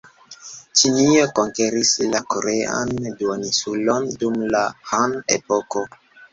[0.79, 4.65] Ĉinio konkeris la korean duoninsulon dum la
[4.97, 5.89] Han-epoko.